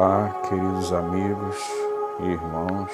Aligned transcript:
Olá, 0.00 0.32
queridos 0.48 0.92
amigos 0.92 1.56
e 2.20 2.26
irmãos. 2.26 2.92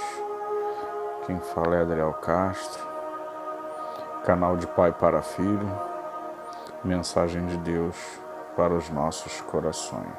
Quem 1.27 1.39
fala 1.39 1.77
é 1.77 1.83
Adriel 1.83 2.15
Castro, 2.15 2.83
canal 4.25 4.57
de 4.57 4.67
Pai 4.69 4.91
para 4.91 5.21
Filho, 5.21 5.71
mensagem 6.83 7.45
de 7.45 7.59
Deus 7.59 7.95
para 8.57 8.73
os 8.73 8.89
nossos 8.89 9.39
corações. 9.43 10.17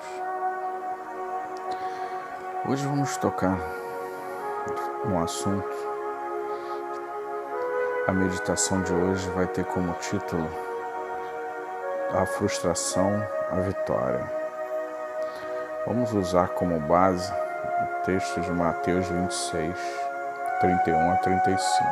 Hoje 2.69 2.85
vamos 2.85 3.17
tocar 3.17 3.57
um 5.07 5.17
assunto. 5.17 5.67
A 8.05 8.11
meditação 8.13 8.83
de 8.83 8.93
hoje 8.93 9.27
vai 9.31 9.47
ter 9.47 9.65
como 9.65 9.91
título 9.93 10.47
A 12.13 12.27
frustração, 12.27 13.09
a 13.49 13.55
vitória. 13.55 14.44
Vamos 15.87 16.11
usar 16.13 16.47
como 16.49 16.79
base 16.79 17.31
o 17.31 18.05
texto 18.05 18.41
de 18.41 18.49
Mateus 18.51 19.07
26, 19.07 19.77
31 20.59 21.11
a 21.11 21.15
35. 21.17 21.83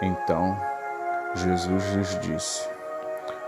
Então 0.00 0.56
Jesus 1.34 1.84
lhes 1.92 2.20
disse: 2.20 2.68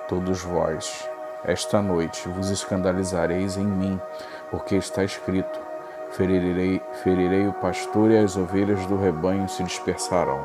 Todos 0.09 0.43
vós, 0.43 1.09
esta 1.45 1.81
noite 1.81 2.29
vos 2.29 2.51
escandalizareis 2.51 3.57
em 3.57 3.65
mim, 3.65 4.01
porque 4.51 4.75
está 4.75 5.05
escrito: 5.05 5.61
ferirei, 6.11 6.83
ferirei 7.05 7.47
o 7.47 7.53
pastor 7.53 8.11
e 8.11 8.19
as 8.19 8.37
ovelhas 8.37 8.85
do 8.87 8.97
rebanho 8.97 9.49
se 9.49 9.63
dispersarão. 9.63 10.45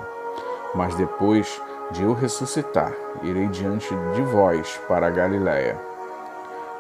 Mas 0.76 0.94
depois 0.94 1.60
de 1.90 2.04
eu 2.04 2.14
ressuscitar, 2.14 2.94
irei 3.24 3.48
diante 3.48 3.90
de 4.14 4.22
vós 4.22 4.80
para 4.88 5.08
a 5.08 5.10
Galiléia. 5.10 5.93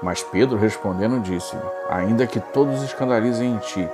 Mas 0.03 0.21
Pedro 0.21 0.57
respondendo 0.57 1.21
disse-lhe: 1.21 1.61
Ainda 1.89 2.27
que 2.27 2.39
todos 2.39 2.83
escandalizem 2.83 3.53
em 3.53 3.57
ti, 3.59 3.89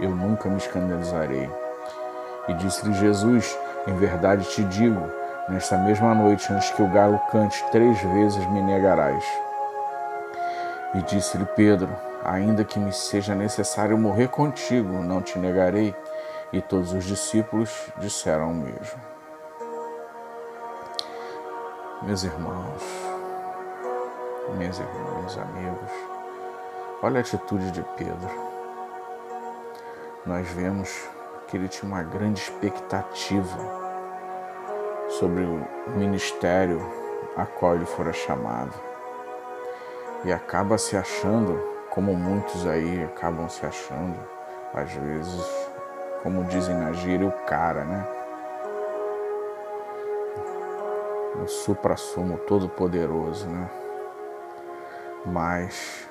eu 0.00 0.10
nunca 0.10 0.48
me 0.48 0.56
escandalizarei. 0.56 1.48
E 2.48 2.54
disse-lhe 2.54 2.92
Jesus: 2.94 3.56
Em 3.86 3.94
verdade 3.94 4.44
te 4.50 4.64
digo, 4.64 5.00
nesta 5.48 5.78
mesma 5.78 6.12
noite, 6.14 6.52
antes 6.52 6.70
que 6.72 6.82
o 6.82 6.90
galo 6.90 7.16
cante, 7.30 7.64
três 7.70 7.96
vezes 8.02 8.44
me 8.50 8.60
negarás. 8.60 9.24
E 10.94 11.02
disse-lhe 11.02 11.46
Pedro: 11.54 11.88
Ainda 12.24 12.64
que 12.64 12.80
me 12.80 12.92
seja 12.92 13.32
necessário 13.32 13.96
morrer 13.96 14.28
contigo, 14.28 15.00
não 15.00 15.22
te 15.22 15.38
negarei. 15.38 15.94
E 16.52 16.60
todos 16.60 16.92
os 16.92 17.04
discípulos 17.04 17.70
disseram 17.98 18.50
o 18.50 18.54
mesmo. 18.54 19.00
Meus 22.02 22.24
irmãos, 22.24 22.82
minhas 24.50 24.78
irmãs, 24.78 25.38
amigos, 25.38 25.90
olha 27.02 27.18
a 27.18 27.20
atitude 27.20 27.70
de 27.70 27.82
Pedro. 27.96 28.30
Nós 30.26 30.48
vemos 30.48 31.08
que 31.48 31.56
ele 31.56 31.68
tinha 31.68 31.90
uma 31.90 32.02
grande 32.02 32.40
expectativa 32.40 33.58
sobre 35.08 35.42
o 35.42 35.90
ministério 35.96 36.80
a 37.36 37.44
qual 37.44 37.74
ele 37.74 37.86
fora 37.86 38.12
chamado. 38.12 38.72
E 40.24 40.32
acaba 40.32 40.78
se 40.78 40.96
achando, 40.96 41.58
como 41.90 42.14
muitos 42.14 42.66
aí 42.66 43.04
acabam 43.04 43.48
se 43.48 43.66
achando, 43.66 44.16
às 44.72 44.92
vezes, 44.92 45.68
como 46.22 46.44
dizem 46.44 46.76
na 46.76 46.92
gíria, 46.92 47.26
o 47.26 47.32
cara, 47.46 47.84
né? 47.84 48.06
O 51.42 51.48
supra-sumo 51.48 52.38
todo-poderoso, 52.38 53.48
né? 53.48 53.81
Mas, 55.24 56.08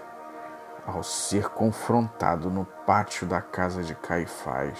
ao 0.88 1.04
ser 1.04 1.50
confrontado 1.50 2.50
no 2.50 2.66
pátio 2.66 3.28
da 3.28 3.42
casa 3.42 3.84
de 3.84 3.94
Caifás, 3.94 4.80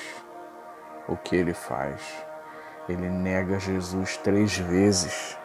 o 1.08 1.18
que 1.18 1.36
ele 1.36 1.54
faz? 1.54 2.02
Ele 2.88 3.10
nega 3.10 3.60
Jesus 3.60 4.18
três 4.18 4.58
vezes. 4.58 5.38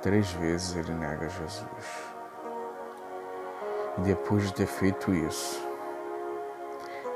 Três 0.00 0.30
vezes 0.32 0.76
ele 0.76 0.92
nega 0.92 1.28
Jesus. 1.28 2.14
E 3.98 4.00
depois 4.00 4.44
de 4.44 4.54
ter 4.54 4.66
feito 4.66 5.12
isso, 5.12 5.66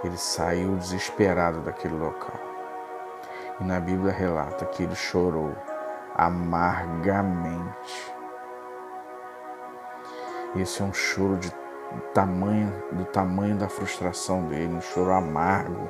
ele 0.05 0.17
saiu 0.17 0.77
desesperado 0.77 1.61
daquele 1.61 1.97
local. 1.97 2.39
E 3.61 3.65
na 3.65 3.81
Bíblia 3.81 4.13
relata 4.13 4.65
que 4.67 4.85
ele 4.85 4.95
chorou 4.95 5.57
amargamente. 6.15 8.18
Esse 10.57 10.83
é 10.83 10.85
um 10.85 10.93
choro 10.93 11.37
de 11.37 11.53
tamanho, 12.15 12.73
do 12.93 13.05
tamanho 13.05 13.57
da 13.57 13.69
frustração 13.69 14.47
dele, 14.47 14.75
um 14.75 14.81
choro 14.81 15.13
amargo 15.13 15.89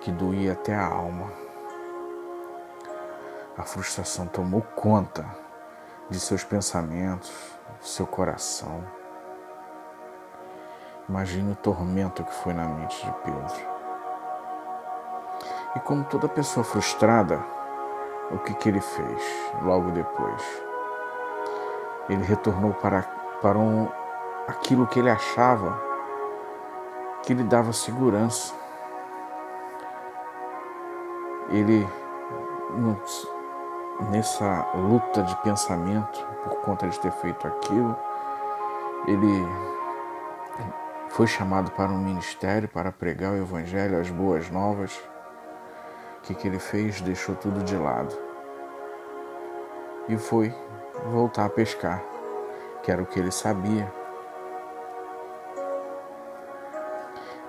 que 0.00 0.10
doía 0.10 0.52
até 0.52 0.74
a 0.74 0.86
alma. 0.86 1.30
A 3.56 3.62
frustração 3.62 4.26
tomou 4.26 4.62
conta 4.74 5.24
de 6.08 6.18
seus 6.18 6.42
pensamentos, 6.42 7.30
do 7.80 7.86
seu 7.86 8.06
coração. 8.06 8.84
Imagine 11.08 11.52
o 11.52 11.56
tormento 11.56 12.24
que 12.24 12.34
foi 12.34 12.54
na 12.54 12.66
mente 12.66 13.04
de 13.04 13.12
Pedro. 13.22 13.74
E 15.76 15.80
como 15.80 16.04
toda 16.04 16.28
pessoa 16.28 16.64
frustrada, 16.64 17.44
o 18.30 18.38
que, 18.38 18.54
que 18.54 18.68
ele 18.68 18.80
fez 18.80 19.22
logo 19.62 19.90
depois? 19.90 20.42
Ele 22.08 22.22
retornou 22.22 22.72
para 22.74 23.23
para 23.44 23.58
um, 23.58 23.86
aquilo 24.48 24.86
que 24.86 24.98
ele 24.98 25.10
achava 25.10 25.78
que 27.22 27.34
lhe 27.34 27.44
dava 27.44 27.74
segurança. 27.74 28.54
Ele, 31.50 31.86
nessa 34.10 34.66
luta 34.74 35.22
de 35.22 35.36
pensamento, 35.42 36.26
por 36.42 36.56
conta 36.62 36.88
de 36.88 36.98
ter 36.98 37.12
feito 37.12 37.46
aquilo, 37.46 37.94
ele 39.06 39.46
foi 41.10 41.26
chamado 41.26 41.70
para 41.72 41.92
um 41.92 41.98
ministério 41.98 42.66
para 42.66 42.90
pregar 42.90 43.32
o 43.32 43.36
Evangelho, 43.36 44.00
as 44.00 44.08
boas 44.08 44.48
novas. 44.48 44.96
O 46.16 46.22
que, 46.22 46.34
que 46.34 46.48
ele 46.48 46.58
fez? 46.58 47.02
Deixou 47.02 47.34
tudo 47.34 47.62
de 47.62 47.76
lado 47.76 48.16
e 50.08 50.16
foi 50.16 50.54
voltar 51.10 51.44
a 51.44 51.50
pescar 51.50 52.13
que 52.84 52.92
era 52.92 53.02
o 53.02 53.06
que 53.06 53.18
ele 53.18 53.32
sabia. 53.32 53.90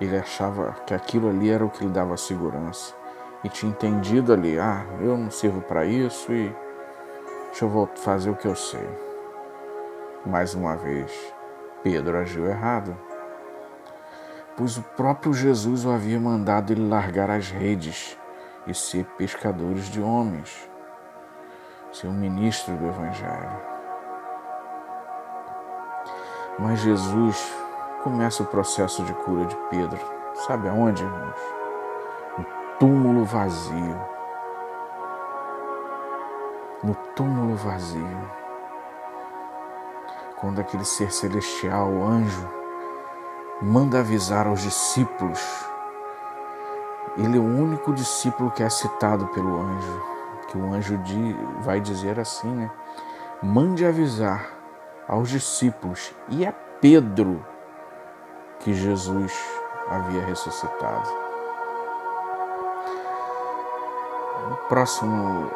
Ele 0.00 0.16
achava 0.16 0.72
que 0.86 0.94
aquilo 0.94 1.28
ali 1.28 1.50
era 1.50 1.64
o 1.64 1.70
que 1.70 1.84
lhe 1.84 1.90
dava 1.90 2.16
segurança 2.16 2.94
e 3.44 3.48
tinha 3.48 3.70
entendido 3.70 4.32
ali: 4.32 4.58
ah, 4.58 4.84
eu 5.00 5.16
não 5.16 5.30
sirvo 5.30 5.60
para 5.60 5.84
isso 5.84 6.32
e 6.32 6.54
deixa 7.46 7.64
eu 7.64 7.90
fazer 7.96 8.30
o 8.30 8.36
que 8.36 8.46
eu 8.46 8.56
sei. 8.56 8.88
Mais 10.24 10.54
uma 10.54 10.74
vez, 10.76 11.12
Pedro 11.82 12.18
agiu 12.18 12.46
errado, 12.46 12.96
pois 14.56 14.76
o 14.76 14.82
próprio 14.82 15.32
Jesus 15.32 15.84
o 15.84 15.90
havia 15.90 16.18
mandado 16.18 16.72
ele 16.72 16.88
largar 16.88 17.30
as 17.30 17.50
redes 17.50 18.18
e 18.66 18.74
ser 18.74 19.04
pescadores 19.16 19.84
de 19.84 20.00
homens, 20.00 20.68
ser 21.92 22.08
um 22.08 22.14
ministro 22.14 22.74
do 22.76 22.88
Evangelho. 22.88 23.75
Mas 26.58 26.80
Jesus 26.80 27.54
começa 28.02 28.42
o 28.42 28.46
processo 28.46 29.02
de 29.04 29.12
cura 29.12 29.44
de 29.44 29.56
Pedro. 29.68 30.00
Sabe 30.46 30.68
aonde, 30.68 31.02
irmãos? 31.02 31.36
No 32.38 32.46
túmulo 32.78 33.24
vazio. 33.26 34.00
No 36.82 36.94
túmulo 37.14 37.56
vazio. 37.56 38.30
Quando 40.36 40.60
aquele 40.60 40.84
ser 40.84 41.12
celestial, 41.12 41.90
o 41.90 42.04
anjo, 42.04 42.48
manda 43.60 44.00
avisar 44.00 44.46
aos 44.46 44.62
discípulos. 44.62 45.40
Ele 47.18 47.36
é 47.36 47.40
o 47.40 47.44
único 47.44 47.92
discípulo 47.92 48.50
que 48.50 48.62
é 48.62 48.70
citado 48.70 49.26
pelo 49.28 49.60
anjo, 49.60 50.02
que 50.48 50.56
o 50.56 50.72
anjo 50.72 50.98
vai 51.60 51.80
dizer 51.80 52.18
assim, 52.18 52.48
né? 52.48 52.70
Mande 53.42 53.84
avisar 53.84 54.55
aos 55.08 55.28
discípulos 55.28 56.12
e 56.28 56.46
a 56.46 56.52
Pedro 56.80 57.44
que 58.60 58.74
Jesus 58.74 59.32
havia 59.88 60.24
ressuscitado. 60.24 61.08
No 64.48 64.56
próximo 64.68 65.50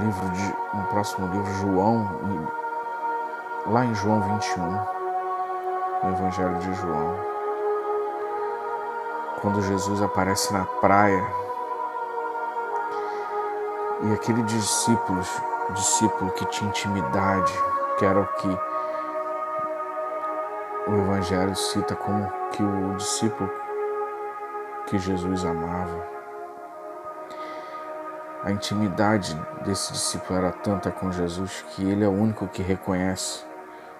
livro 0.00 0.30
de, 0.30 0.76
no 0.76 0.84
próximo 0.88 1.26
livro 1.28 1.52
João, 1.54 2.08
lá 3.66 3.84
em 3.84 3.94
João 3.94 4.20
21, 4.20 4.62
no 6.02 6.10
Evangelho 6.10 6.58
de 6.58 6.74
João, 6.74 7.16
quando 9.40 9.62
Jesus 9.62 10.02
aparece 10.02 10.52
na 10.52 10.64
praia 10.64 11.24
e 14.02 14.12
aquele 14.12 14.42
discípulo, 14.42 15.22
discípulo 15.74 16.30
que 16.32 16.44
tinha 16.46 16.68
intimidade 16.68 17.52
que 18.00 18.06
era 18.06 18.18
o 18.18 18.26
que 18.26 18.48
o 20.88 20.96
Evangelho 20.96 21.54
cita 21.54 21.94
como 21.94 22.32
que 22.50 22.62
o 22.62 22.96
discípulo 22.96 23.52
que 24.86 24.98
Jesus 24.98 25.44
amava, 25.44 26.08
a 28.42 28.50
intimidade 28.50 29.38
desse 29.66 29.92
discípulo 29.92 30.38
era 30.38 30.50
tanta 30.50 30.90
com 30.90 31.12
Jesus 31.12 31.62
que 31.72 31.86
ele 31.86 32.02
é 32.02 32.08
o 32.08 32.10
único 32.10 32.48
que 32.48 32.62
reconhece 32.62 33.44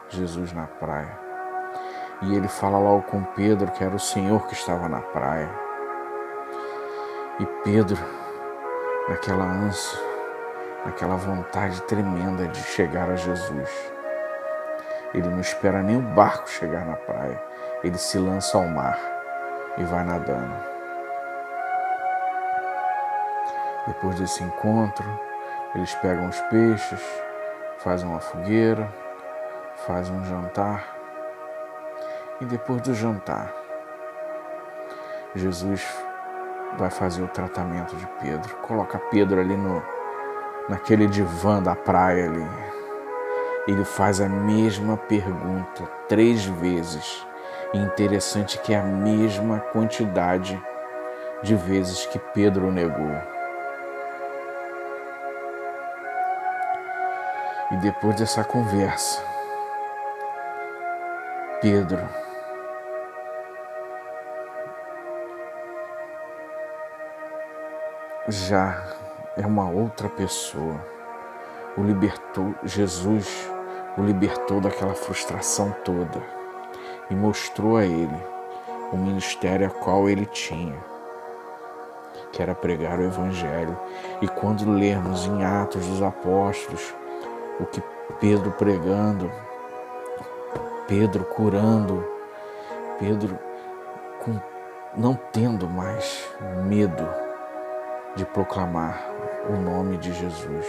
Jesus 0.09 0.55
na 0.55 0.67
praia. 0.67 1.21
E 2.23 2.35
ele 2.35 2.49
fala 2.49 2.79
logo 2.79 3.03
com 3.03 3.23
Pedro 3.23 3.71
que 3.71 3.85
era 3.85 3.95
o 3.95 4.01
Senhor 4.01 4.47
que 4.47 4.55
estava 4.55 4.89
na 4.89 5.03
praia. 5.03 5.51
E 7.39 7.45
Pedro, 7.65 7.99
naquela 9.11 9.45
ânsia, 9.45 10.10
naquela 10.85 11.17
vontade 11.17 11.81
tremenda 11.83 12.49
de 12.49 12.63
chegar 12.63 13.11
a 13.11 13.17
Jesus, 13.17 13.71
ele 15.13 15.29
não 15.29 15.41
espera 15.41 15.83
nem 15.83 15.97
o 15.97 16.03
barco 16.03 16.49
chegar 16.49 16.85
na 16.85 16.97
praia, 16.97 17.43
ele 17.83 17.99
se 17.99 18.19
lança 18.19 18.57
ao 18.57 18.67
mar 18.67 18.99
e 19.77 19.85
vai 19.85 20.05
nadando. 20.05 20.55
Depois 23.87 24.15
desse 24.21 24.43
encontro, 24.45 25.07
eles 25.75 25.95
pegam 25.97 26.29
os 26.29 26.41
peixes, 26.43 27.03
fazem 27.79 28.09
uma 28.09 28.21
fogueira, 28.21 28.89
fazem 29.87 30.15
um 30.15 30.25
jantar. 30.25 30.85
E 32.41 32.45
depois 32.45 32.81
do 32.83 32.95
jantar, 32.95 33.53
Jesus 35.35 35.87
vai 36.77 36.91
fazer 36.91 37.23
o 37.23 37.29
tratamento 37.29 37.97
de 37.97 38.07
Pedro. 38.21 38.57
Coloca 38.59 38.99
Pedro 39.11 39.41
ali 39.41 39.57
no 39.57 39.83
naquele 40.71 41.09
divã 41.09 41.61
da 41.61 41.75
praia 41.75 42.27
ali. 42.27 42.47
Ele 43.67 43.85
faz 43.85 44.21
a 44.21 44.29
mesma 44.29 44.97
pergunta 44.97 45.85
três 46.09 46.45
vezes. 46.45 47.27
E 47.75 47.79
interessante 47.79 48.59
que 48.59 48.73
é 48.73 48.79
a 48.79 48.85
mesma 48.85 49.59
quantidade 49.59 50.61
de 51.43 51.57
vezes 51.57 52.07
que 52.07 52.19
Pedro 52.19 52.71
negou. 52.71 53.17
E 57.73 57.77
depois 57.79 58.17
dessa 58.17 58.45
conversa, 58.45 59.23
Pedro 61.61 62.09
já 68.29 69.00
é 69.41 69.47
uma 69.47 69.69
outra 69.69 70.09
pessoa. 70.09 70.79
O 71.77 71.83
libertou, 71.83 72.55
Jesus 72.63 73.51
o 73.97 74.03
libertou 74.03 74.61
daquela 74.61 74.95
frustração 74.95 75.75
toda 75.85 76.23
e 77.11 77.15
mostrou 77.15 77.77
a 77.77 77.85
ele 77.85 78.23
o 78.93 78.97
ministério 78.97 79.67
a 79.67 79.71
qual 79.71 80.09
ele 80.09 80.27
tinha, 80.27 80.77
que 82.33 82.43
era 82.43 82.55
pregar 82.55 82.99
o 82.99 83.05
Evangelho. 83.05 83.79
E 84.21 84.29
quando 84.29 84.71
lermos 84.71 85.27
em 85.27 85.45
Atos 85.45 85.87
dos 85.87 86.03
Apóstolos 86.03 86.95
o 87.59 87.67
que 87.67 87.83
Pedro 88.21 88.51
pregando, 88.53 89.31
Pedro 90.87 91.25
curando, 91.25 92.05
Pedro 92.99 93.39
com, 94.19 94.39
não 94.97 95.15
tendo 95.33 95.67
mais 95.69 96.29
medo 96.67 97.09
de 98.17 98.25
proclamar 98.25 99.10
o 99.49 99.57
nome 99.57 99.97
de 99.99 100.13
Jesus. 100.13 100.67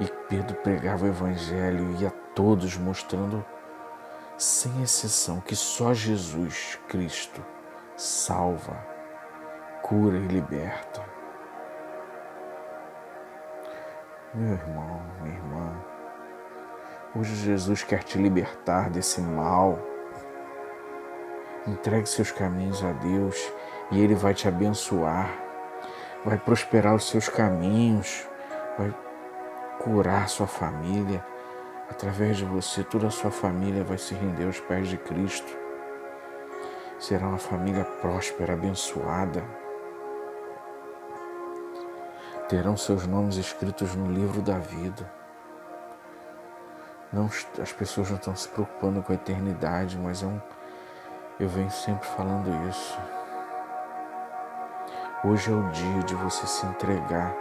E 0.00 0.06
Pedro 0.28 0.56
pregava 0.56 1.04
o 1.04 1.08
Evangelho 1.08 1.96
e 2.00 2.06
a 2.06 2.10
todos 2.34 2.76
mostrando, 2.76 3.44
sem 4.36 4.82
exceção, 4.82 5.40
que 5.40 5.54
só 5.54 5.94
Jesus 5.94 6.78
Cristo 6.88 7.44
salva, 7.96 8.76
cura 9.82 10.16
e 10.16 10.26
liberta. 10.26 11.04
Meu 14.34 14.54
irmão, 14.54 15.00
minha 15.22 15.36
irmã, 15.36 15.84
hoje 17.14 17.36
Jesus 17.36 17.84
quer 17.84 18.02
te 18.02 18.18
libertar 18.18 18.90
desse 18.90 19.20
mal. 19.20 19.78
Entregue 21.66 22.08
seus 22.08 22.32
caminhos 22.32 22.84
a 22.84 22.92
Deus 22.92 23.52
e 23.92 24.00
Ele 24.00 24.16
vai 24.16 24.34
te 24.34 24.48
abençoar, 24.48 25.43
vai 26.24 26.38
prosperar 26.38 26.94
os 26.94 27.08
seus 27.08 27.28
caminhos, 27.28 28.26
vai 28.78 28.94
curar 29.78 30.28
sua 30.28 30.46
família. 30.46 31.24
Através 31.90 32.38
de 32.38 32.44
você, 32.44 32.82
toda 32.82 33.08
a 33.08 33.10
sua 33.10 33.30
família 33.30 33.84
vai 33.84 33.98
se 33.98 34.14
render 34.14 34.46
aos 34.46 34.58
pés 34.58 34.88
de 34.88 34.96
Cristo. 34.96 35.56
Será 36.98 37.26
uma 37.26 37.38
família 37.38 37.84
próspera, 37.84 38.54
abençoada. 38.54 39.44
Terão 42.48 42.76
seus 42.76 43.06
nomes 43.06 43.36
escritos 43.36 43.94
no 43.94 44.10
livro 44.10 44.40
da 44.40 44.58
vida. 44.58 45.10
Não, 47.12 47.26
as 47.60 47.72
pessoas 47.72 48.10
não 48.10 48.16
estão 48.16 48.34
se 48.34 48.48
preocupando 48.48 49.02
com 49.02 49.12
a 49.12 49.14
eternidade, 49.14 49.96
mas 49.98 50.22
é 50.22 50.26
um, 50.26 50.40
eu 51.38 51.48
venho 51.48 51.70
sempre 51.70 52.08
falando 52.08 52.50
isso. 52.68 52.98
Hoje 55.24 55.50
é 55.50 55.54
o 55.54 55.70
dia 55.70 56.02
de 56.02 56.14
você 56.14 56.46
se 56.46 56.66
entregar, 56.66 57.34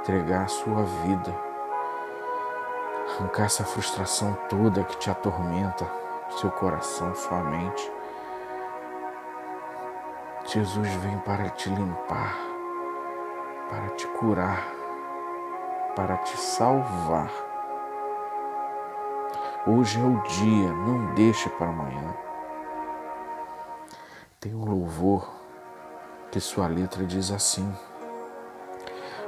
entregar 0.00 0.44
a 0.44 0.48
sua 0.48 0.82
vida 0.84 1.52
arrancar 3.12 3.44
essa 3.44 3.64
frustração 3.64 4.34
toda 4.48 4.84
que 4.84 4.96
te 4.96 5.10
atormenta, 5.10 5.88
seu 6.40 6.50
coração, 6.50 7.14
sua 7.14 7.42
mente. 7.42 7.92
Jesus 10.46 10.88
vem 10.96 11.18
para 11.18 11.50
te 11.50 11.68
limpar, 11.68 12.36
para 13.68 13.88
te 13.90 14.06
curar, 14.08 14.66
para 15.94 16.16
te 16.18 16.36
salvar. 16.36 17.30
Hoje 19.66 20.00
é 20.00 20.04
o 20.04 20.20
dia, 20.22 20.72
não 20.72 21.14
deixe 21.14 21.48
para 21.50 21.68
amanhã. 21.68 22.14
Tem 24.40 24.54
um 24.54 24.64
louvor 24.64 25.41
que 26.32 26.40
sua 26.40 26.66
letra 26.66 27.04
diz 27.04 27.30
assim: 27.30 27.70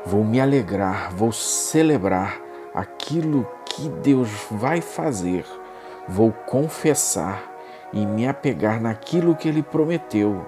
Vou 0.06 0.25
me 0.25 0.40
alegrar, 0.40 1.14
vou 1.14 1.30
celebrar 1.30 2.40
aquilo 2.75 3.46
que 3.66 3.88
Deus 3.88 4.28
vai 4.50 4.80
fazer, 4.80 5.44
vou 6.08 6.32
confessar 6.32 7.42
e 7.92 8.04
me 8.06 8.26
apegar 8.26 8.80
naquilo 8.80 9.37
que 9.37 9.46
Ele 9.46 9.62
prometeu, 9.62 10.46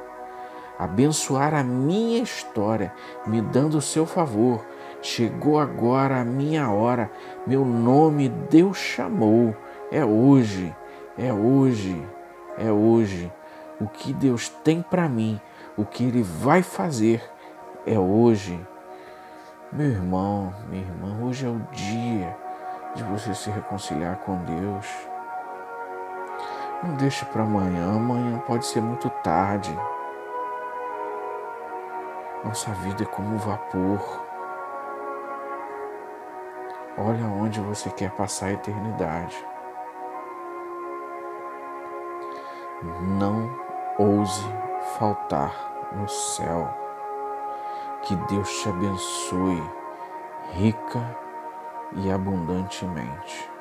abençoar 0.78 1.54
a 1.54 1.62
minha 1.62 2.22
história, 2.22 2.92
me 3.26 3.42
dando 3.42 3.76
o 3.76 3.82
seu 3.82 4.06
favor. 4.06 4.64
Chegou 5.02 5.60
agora 5.60 6.20
a 6.20 6.24
minha 6.24 6.70
hora, 6.70 7.10
meu 7.46 7.64
nome 7.66 8.30
Deus 8.50 8.78
chamou. 8.78 9.54
É 9.92 10.04
hoje, 10.04 10.74
é 11.18 11.32
hoje, 11.32 12.02
é 12.58 12.72
hoje. 12.72 13.30
O 13.78 13.86
que 13.86 14.12
Deus 14.12 14.48
tem 14.48 14.80
para 14.80 15.06
mim, 15.06 15.38
o 15.76 15.84
que 15.84 16.04
Ele 16.04 16.22
vai 16.22 16.62
fazer, 16.62 17.22
é 17.84 17.98
hoje. 17.98 18.58
Meu 19.70 19.88
irmão, 19.88 20.54
minha 20.68 20.82
irmã, 20.82 21.24
hoje 21.24 21.44
é 21.44 21.48
o 21.48 21.58
dia 21.72 22.36
de 22.94 23.04
você 23.04 23.34
se 23.34 23.50
reconciliar 23.50 24.16
com 24.18 24.36
Deus. 24.44 24.86
Não 26.82 26.94
deixe 26.94 27.24
para 27.26 27.42
amanhã, 27.42 27.94
amanhã 27.94 28.38
pode 28.46 28.64
ser 28.64 28.80
muito 28.80 29.10
tarde. 29.22 29.76
Nossa 32.44 32.70
vida 32.72 33.02
é 33.02 33.06
como 33.06 33.34
um 33.34 33.38
vapor. 33.38 34.24
Olha 36.96 37.26
onde 37.26 37.60
você 37.60 37.90
quer 37.90 38.10
passar 38.12 38.46
a 38.46 38.52
eternidade. 38.52 39.36
Não 43.18 43.50
ouse 43.98 44.65
faltar 44.98 45.52
no 45.92 46.08
céu. 46.08 46.68
Que 48.02 48.14
Deus 48.28 48.48
te 48.60 48.68
abençoe 48.68 49.62
rica 50.52 51.16
e 51.96 52.10
abundantemente. 52.10 53.55